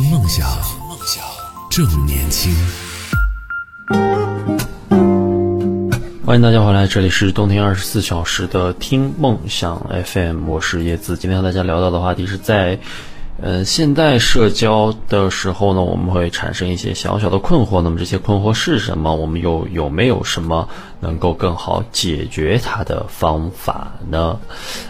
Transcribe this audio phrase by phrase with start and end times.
[0.00, 0.48] 听梦想，
[0.88, 1.24] 梦想
[1.68, 2.54] 正年轻。
[6.24, 11.16] 欢迎大家回来，这里是动听二十四小时的听梦想 FM，我是叶子。
[11.16, 12.78] 今天和大家聊到的话题是在，
[13.42, 17.80] 呃，现代社交的时候呢，我们会产生一些小小的困惑。
[17.80, 19.12] 那么这些困惑是什么？
[19.12, 20.68] 我们又有没有什么
[21.00, 24.38] 能够更好解决它的方法呢？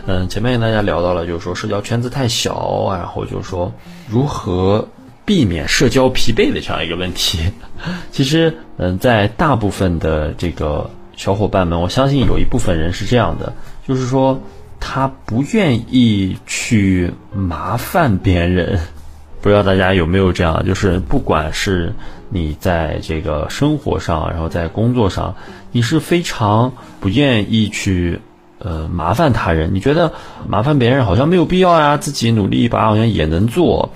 [0.04, 3.72] 嗯，前面跟大家聊到了，就是说社交圈子太小，然后就是说
[4.06, 4.86] 如何
[5.28, 7.38] 避免社交疲惫的这样一个问题。
[8.10, 13.52] 其实，嗯，在大部分的这个小伙伴们，我相信有一部分人是这样的，
[13.86, 14.40] 就是说
[14.80, 18.80] 他不愿意去麻烦别人。
[19.42, 21.92] 不知道大家有没有这样，就是不管是
[22.30, 25.36] 你在这个生活上，然后在工作上，
[25.72, 28.18] 你是非常不愿意去
[28.58, 29.72] 呃麻烦他人。
[29.74, 30.12] 你觉得
[30.48, 33.92] 麻烦别人好像没有必要呀，自己努力一把好像也能做，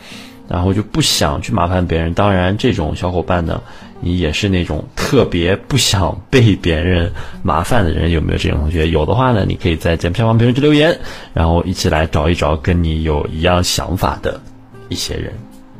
[0.53, 2.13] 然后就不想去麻烦别人。
[2.13, 3.63] 当然，这种小伙伴呢。
[4.05, 7.13] 你也是那种特别不想被别人
[7.45, 8.89] 麻烦的人，有没有这种同学？
[8.89, 10.99] 有的话呢，你可以在节目下方评论区留言，
[11.33, 14.41] 然后一起来找一找跟你有一样想法的
[14.89, 15.33] 一些人。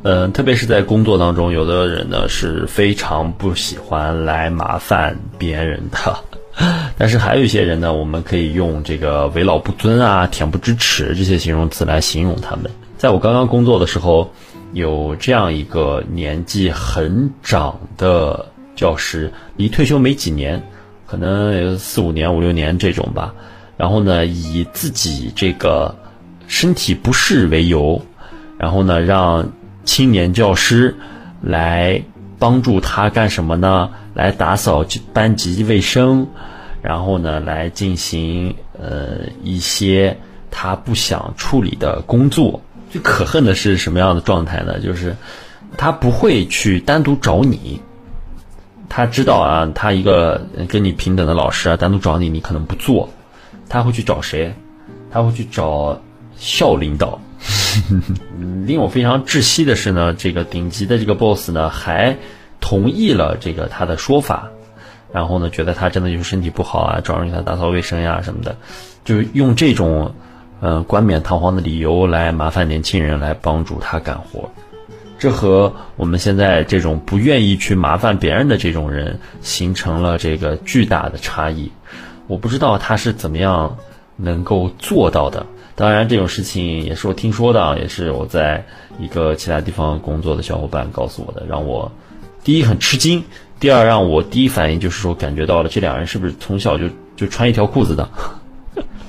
[0.03, 6.17] 嗯，特别是在工作当中，有的人呢是非常不喜欢来麻烦别人的，
[6.97, 12.71] 但是还有一些人呢，我们可以用这个为老不尊啊、恬不知耻这些形容词来形容他们。
[12.97, 14.31] 在我刚刚工作的时候。
[14.73, 20.61] 有这样一个年纪很长的教师，离退休没几年，
[21.05, 23.33] 可能有四五年、五六年这种吧。
[23.77, 25.95] 然后呢，以自己这个
[26.47, 28.01] 身体不适为由，
[28.57, 29.51] 然后呢，让
[29.83, 30.95] 青年教师
[31.41, 32.03] 来
[32.39, 33.91] 帮助他干什么呢？
[34.15, 36.27] 来打扫班级卫生，
[36.81, 40.17] 然后呢，来进行呃一些
[40.49, 42.61] 他不想处理的工作。
[42.93, 44.79] 最可恨的是什么样的状态呢？
[44.79, 45.15] 就是
[45.77, 47.81] 他不会去单独找你，
[48.87, 53.09] 他知道啊，他一个跟你平等的老师啊，单独找你，你可能不做，
[53.67, 54.53] 他会去找谁？
[55.09, 55.99] 他会去找
[56.37, 57.19] 校领导。
[58.67, 62.15] 令我非常窒息的是呢，这个顶级的这个 boss 呢，还
[62.59, 64.49] 同意了这个他的说法，
[65.11, 68.55] 然后呢，觉得他真的就是身体不好啊，找人给他打扫卫生呀什么的，
[69.03, 70.13] 就是用这种。
[70.65, 74.49] 嗯，冠冕堂皇的理由来麻烦年轻人来帮助他干活，
[75.19, 81.69] 这和我们现在这种不愿意去麻烦别人的这种人形成了这个巨大的差异。
[82.27, 83.75] 我不知道他是怎么样
[84.15, 85.45] 能够做到的。
[85.75, 88.63] 当然，这种事情也是我听说的，也是我在
[88.97, 91.91] 一个其他地方工作的小伙伴告诉我的，让我
[92.41, 93.21] 第一很吃惊，
[93.59, 96.85] 第二让我第一反应就是说感觉到了这两人是不是从小就
[97.17, 98.07] 就穿一条裤子的。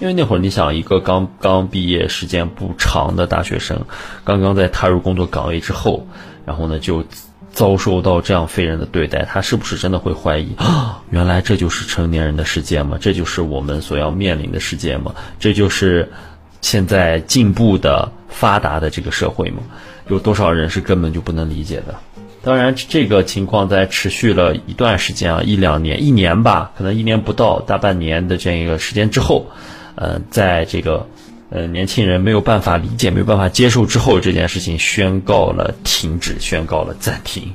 [0.04, 3.86] 因为那会儿你想，一个刚刚毕业时间不长的大学生，
[4.22, 6.06] 刚刚在踏入工作岗位之后，
[6.44, 7.02] 然后呢就
[7.50, 11.02] 遭受到这样非人的对待，他是不是真的会怀疑啊？
[11.08, 12.98] 原来这就是成年人的世界吗？
[13.00, 15.14] 这就是我们所要面临的世界吗？
[15.40, 16.12] 这就是
[16.60, 19.62] 现在进步的发达的这个社会吗？
[20.08, 21.94] 有多少人是根本就不能理解的？
[22.42, 29.46] 当然，这个情况在持续了一段时间啊，一两年、一年吧，可能一年不到，大半年的这样一个时间之后。
[29.96, 31.06] 呃，在这个
[31.50, 37.52] 呃年轻人没有办法理解、没有办法接受之后，这件事情宣告了停止，宣告了暂停。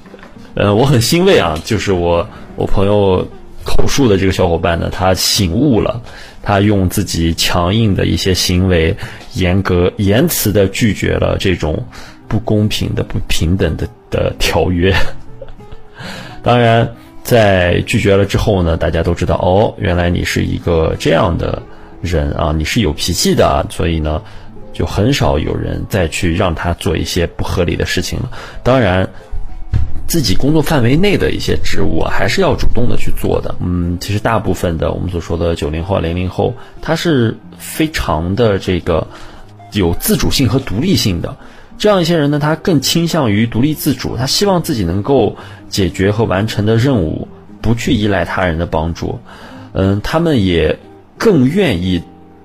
[0.56, 3.28] 呃，我很欣慰啊，就是我我朋友
[3.64, 6.02] 口述的这个小伙伴呢，他醒悟了，
[6.42, 8.96] 他用自己强硬的一些行为，
[9.34, 11.86] 严格言辞的拒绝了这种
[12.28, 14.94] 不公平的、不平等的的条约。
[16.42, 21.62] 当然，在拒绝了之后呢，大家都知道，哦，原来你是一个这样的。
[22.02, 24.22] 人啊，你是有脾气的，所以呢，
[24.72, 28.32] 就很少有人再去让他做一些不合理的事情了。
[28.64, 29.08] 当然，
[30.08, 33.54] 自己工作范围内的一些职务啊，还是要主动的去做的。
[33.60, 39.06] 嗯，其实大部分的我们所说的九零后、零零后，他是非常的这个
[39.74, 41.36] 有自主性和独立性的。
[41.78, 45.36] 这样一些人呢，他更倾向于独立自主，他希望自己能够
[45.68, 47.28] 解决和完成的任务，
[47.62, 49.20] 不去依赖他人的帮助。
[49.74, 50.80] 嗯，他们也。
[51.20, 52.02] 更愿意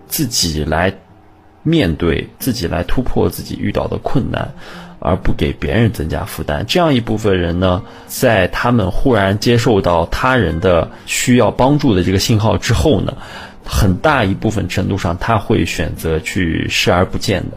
[0.09, 0.93] 自己来
[1.63, 4.53] 面对、自己来突破自己遇到的困难，
[4.99, 6.67] 而不给别人增加负担。
[6.67, 13.17] 这样一部分人呢，在他们忽然接受到他人的需要帮助的这个信号之后呢，
[13.65, 17.57] 很大一部分程度上他会选择去视而不见的。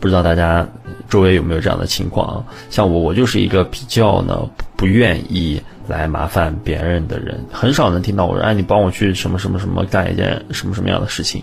[0.00, 0.68] 不知道大家
[1.08, 2.44] 周围有没有这样的情况啊？
[2.70, 5.62] 像我，我就是一个比较呢不愿意。
[5.88, 11.42] 来麻烦别人的人很少能听到我说：“哎，你帮我去什么什么什么干一件什么什么样的事情。”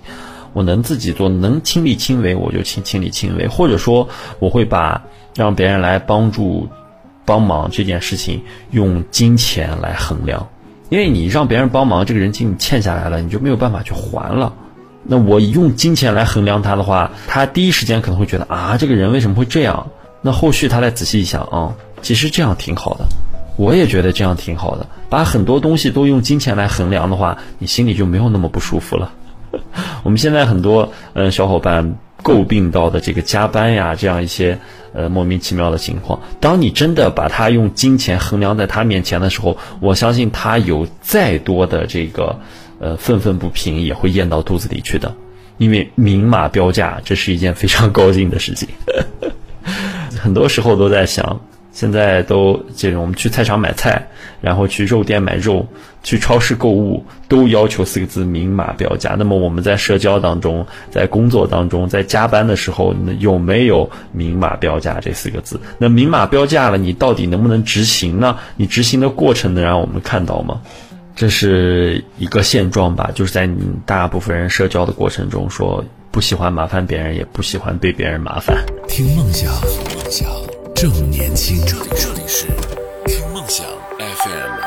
[0.54, 3.48] 我能自己做，能亲力亲为，我就亲亲力亲为。
[3.48, 4.08] 或者说，
[4.38, 5.04] 我会把
[5.36, 6.70] 让别人来帮助、
[7.26, 10.48] 帮忙这件事情用金钱来衡量，
[10.90, 14.54] 因为你让别人帮忙，这个人情你欠下来了，你就没有办法去还了。
[15.02, 19.88] 那我用金钱来衡量他的话，他第一时间可能会觉得啊，这个人为什么会这样？
[20.22, 21.74] 那后续他再仔细一想啊，
[22.04, 23.06] 其实这样挺好的，
[23.56, 24.86] 我也觉得这样挺好的。
[25.10, 29.12] 把很多东西都用金钱来衡量的话，你心里就没有那么不舒服了。
[30.04, 34.58] 我们现在很多嗯小伙伴诟病到的这个加班呀，这样一些
[34.94, 42.40] 呃莫名其妙的情况，当你真的把它用金钱衡量在他面前的时候，我相信他有再多的这个。
[42.80, 45.16] 呃，愤愤不平也会咽到肚子里去的，
[45.58, 48.68] 因为明码标价，这是一件非常高兴的事情。
[50.20, 51.40] 很多时候都在想，
[51.74, 54.08] 现在都这种我们去菜场买菜，
[54.42, 55.68] 然后去肉店买肉，
[56.04, 59.16] 去超市购物，都要求四个字明码标价。
[59.18, 65.60] 那么我们在社交当中，在工作当中，在加班的时候，有没有明码标价这四个字？
[65.80, 68.38] 那明码标价了，你到底能不能执行呢？
[68.56, 70.62] 你执行的过程能让我们看到吗？
[71.16, 78.64] 这是一个现状吧，就是在你大部分人社交的过程中，说不喜欢麻烦别人，也不喜欢被别人麻烦。
[78.88, 80.53] 听梦想，梦想
[80.84, 81.66] 正年轻。
[81.66, 82.46] 这里这里是
[83.06, 83.66] 听梦想
[83.98, 84.60] FM。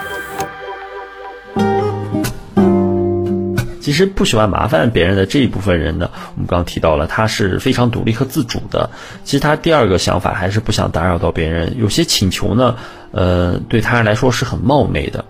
[3.82, 8.88] 其实不喜欢麻烦别人的这一部分人呢，我们刚刚提到了，他是非常独立和自主的。
[9.24, 12.76] 其实他第二个想法还是不想打扰到别人，有些请求呢，
[13.10, 15.22] 呃，对他人来说是很冒昧的。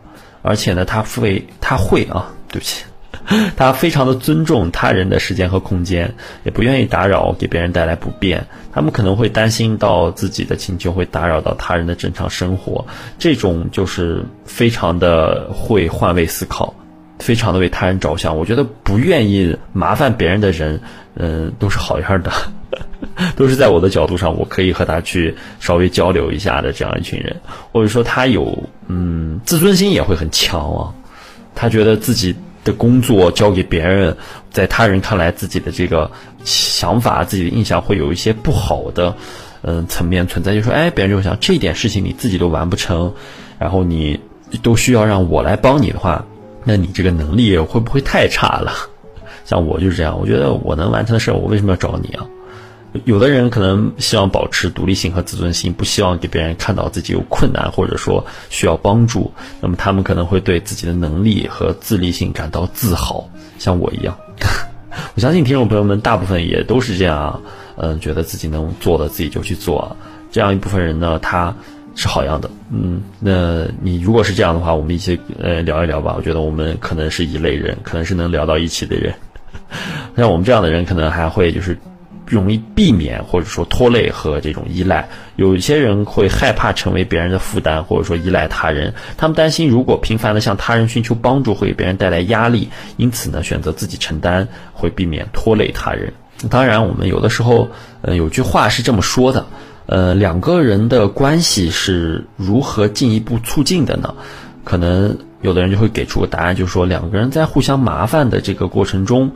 [0.42, 2.84] 而且呢，他会他会啊，对不起，
[3.56, 6.14] 他非常的尊重他人的时间和空间，
[6.44, 8.46] 也不愿意打扰，给别人带来不便。
[8.72, 12.86] 他们可能会担心到自己的请求会打扰到他人的正常生活，
[13.18, 16.74] 这种就是非常的会换位思考，
[17.18, 18.36] 非常的为他人着想。
[18.36, 20.80] 我觉得不愿意麻烦别人的人，
[21.14, 22.30] 嗯，都是好样的。
[23.36, 27.34] 都是在我的角度上，我可以和他去稍微交流一下的这样一群人，
[27.72, 30.92] 或者说他有嗯自尊心也会很强啊，
[31.54, 32.34] 他觉得自己
[32.66, 34.14] 的工作交给别人，
[34.50, 36.10] 在他人看来自己的这个
[36.44, 39.14] 想法、自己的印象会有一些不好的
[39.62, 43.14] 嗯层面存在，就说哎，别人就想这点事情你自己都完不成，
[43.58, 44.20] 然后你
[44.62, 46.26] 都需要让我来帮你的话，
[46.64, 48.72] 那你这个能力会不会太差了？
[49.44, 52.26] 像我就是这样，我觉得我能完成的事，我为什么要找你啊？
[53.04, 63.28] 有的人可能希望保持独立性和自尊心，不希望给别人看到自己有困难或者说需要帮助，那么他们可能会对自己的能力和自立性感到自豪，
[63.58, 64.16] 像我一样。
[65.14, 67.40] 我相信听众朋友们大部分也都是这样，
[67.76, 69.96] 嗯，觉得自己能做的自己就去做，
[70.30, 71.54] 这样一部分人呢，他
[71.94, 72.50] 是好样的。
[72.70, 76.14] 嗯，那你如果是这样的话，我们一起呃聊一聊吧。
[76.16, 79.14] 我觉得我们可能是一类人，可能是能聊到一起的人。
[80.16, 81.76] 像我们这样的人，可能还会就是。
[82.26, 88.94] 容易避免或者说拖累和这种依赖，有一些人会害怕成为别人的负担，或者说依赖他人。
[89.16, 96.12] 他们担心如果频繁的向他人寻求帮助会给别人带来压力，因此呢选择自己承担，会避免拖累他人。
[96.50, 97.68] 当然，我们有的时候，
[98.02, 99.46] 呃，有句话是这么说的，
[99.86, 104.14] 呃，两个人的关系是如何进一步促进的呢？
[104.64, 109.30] 可能有的人就会给出个答案，就是说两个人在互相麻烦的这个过程中。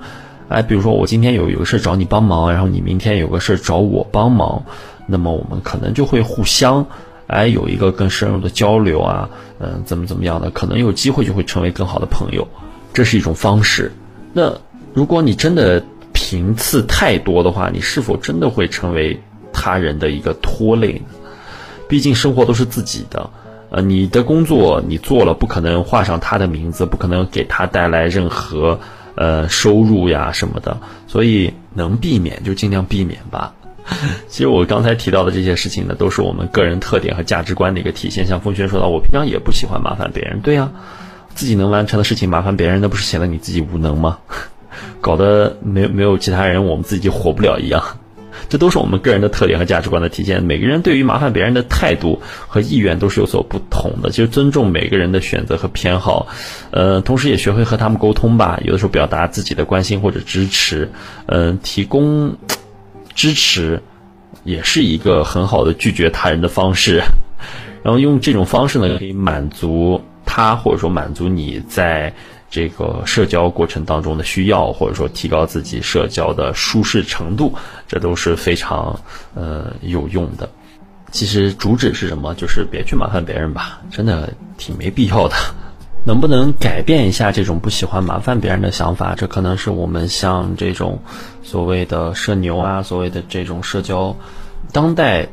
[0.50, 4.64] 哎，比如说我今天有有个事找你帮忙，然后你明天有个事找我帮忙，
[5.06, 6.84] 那么我们可能就会互相，
[7.28, 9.30] 哎，有一个更深入的交流啊，
[9.60, 12.48] 嗯，怎么怎么样的，可能有机会就会成为更好的朋友，
[12.92, 13.92] 这是一种方式。
[14.32, 14.52] 那
[14.92, 15.80] 如果你真的
[16.12, 19.20] 频次太多的话，你是否真的会成为
[19.52, 21.14] 他人的一个拖累呢？
[21.88, 23.30] 毕竟生活都是自己的，
[23.70, 28.80] 呃，你的工作你做了，不可能画上他的名字，不可能给他带来任何。
[29.20, 33.52] 呃，收入呀什么的，所以能避免就尽量避免吧。
[34.28, 38.26] 其实我刚才提到的这些事情呢，都是我们个人特点和价值观的一个体现。
[38.26, 40.72] 像风轩说到，我平常也不喜欢麻烦别人，对呀，
[41.34, 44.16] 自己能完成的事情麻烦别人，那不是显得你自己无能吗？
[45.02, 47.84] 搞得没没有其他人，我们自己就活不了一样。
[48.50, 50.42] 这都是我们个人的特点和价值观的体现。
[50.42, 54.10] 每个人对于麻烦别人的态度和意愿都是有所不同的。
[54.10, 56.26] 其实尊重每个人的选择和偏好，
[56.72, 58.60] 呃，同时也学会和他们沟通吧。
[58.64, 60.90] 有的时候表达自己的关心或者支持，
[61.26, 62.36] 嗯，提供
[63.14, 63.80] 支持，
[64.42, 67.00] 也是一个很好的拒绝他人的方式。
[67.82, 72.12] 然后用这种方式呢，可以满足他，或者说满足你在。
[72.50, 77.54] 这个社交过程当中的需要，或者说提高自己社交的舒适程度，
[77.86, 79.00] 这都是非常
[79.34, 80.50] 呃有用的。
[81.12, 82.34] 其实主旨是什么？
[82.34, 85.36] 就是别去麻烦别人吧，真的挺没必要的。
[86.04, 89.14] 能不能改变一下这种不喜欢麻烦别人的想法？
[89.14, 91.00] 这可能是我们像这种
[91.42, 94.16] 所谓的社牛啊，所谓的这种社交
[94.72, 95.28] 当代。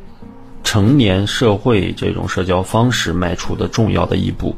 [0.64, 4.54] 成年社会这种社交方式迈出的重要的一步。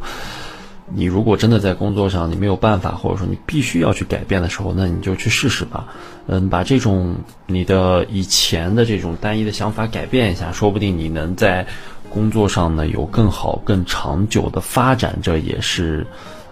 [0.93, 5.87] 你如果真的在工作上你没有办法，或者说你必须要去改变的时候，那你就去试试吧。
[6.27, 7.17] 嗯，把这种
[7.47, 11.67] 你的以前的这种单一的想法改变一下，说不定你能在
[12.09, 16.07] 工作上呢有更好、更长久的发展，这也是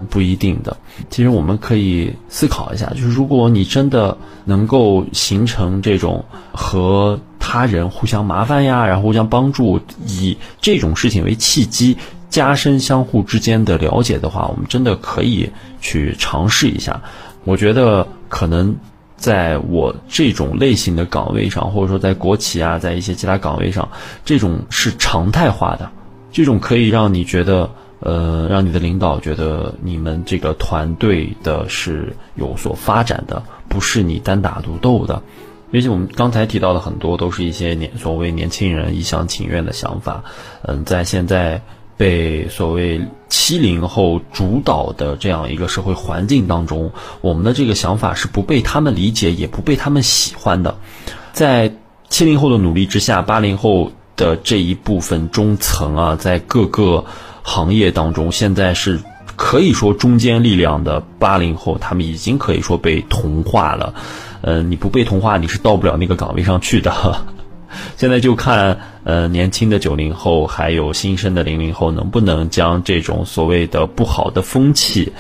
[0.09, 0.77] 不一定的。
[1.11, 11.97] 其实我们可以思考一下，就是如果你真的能够形成这种和他人互相麻烦呀，然后互相帮助，以这种事情为契机。
[12.39, 17.03] 加深相互之间的了解的话，我们真的可以去尝试一下。
[17.43, 18.77] 我觉得可能
[19.17, 23.89] 在我这种类型的岗位上，或者说在国企啊，在一些其他岗位上，
[24.25, 25.91] 这种是常态化的。
[26.31, 27.69] 这种可以让你觉得，
[27.99, 35.21] 呃，让你的领导觉得你们这个团队的是有所发展的，不是你单打独斗的。
[35.73, 40.23] 而且我们刚才提到的很多都是一些年所谓年轻人一厢情愿的想法。
[40.63, 41.61] 嗯，在现在。
[41.99, 46.91] 被所谓七零后主导的这样一个社会环境当中，
[47.21, 50.79] 我们的这个想法是不被他们理解，也不被他们喜欢的。
[51.33, 51.75] 在
[52.09, 57.05] 七零后的努力之下，八零后的这一部分中层啊，在各个
[57.43, 59.01] 行业当中，现在是
[59.37, 63.93] 可以说中坚力量的八零后，他们已经可以说被同化了。
[64.41, 66.93] 嗯，你不被同化，你是到不了那个岗位上去的。
[67.97, 75.13] 现在就看，呃，年轻的九零后还有新生的零零后能不能将这种所谓的不好的风气，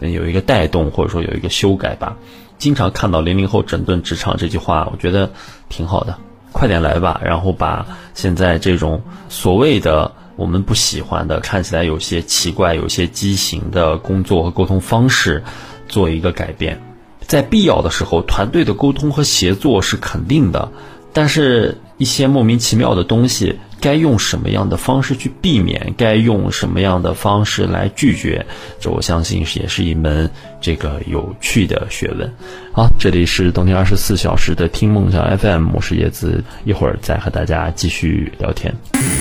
[0.00, 2.16] 有一个带动或者说有一个修改吧。
[2.58, 5.30] 经常看到零零后整顿职场这句话，我觉得
[5.68, 6.16] 挺好的，
[6.52, 15.44] 快点来吧，然后把现在这种所谓的我们不喜欢的、看起来有些奇怪、有些畸形的工作和沟通方式
[15.88, 16.80] 做一个改变。
[17.20, 20.70] 在必要的时候，团队的沟通和协作是肯定的。
[21.16, 25.94] 但是，一些莫名其妙的东西，该用什么样的方式去避免？
[25.96, 28.44] 该用什么样的方式来拒绝？
[28.78, 30.30] 这我相信也是一门
[30.60, 32.30] 这个有趣的学问。
[32.74, 38.74] 好，这里是冬天二十四小时的听梦想 FM，我是叶子，一会儿再和大家继续聊天。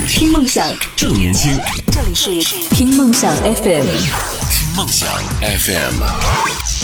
[0.10, 1.58] 听梦想正年轻，
[1.94, 3.86] 这里是听梦想 FM，
[4.52, 5.08] 听梦想
[5.40, 6.75] FM。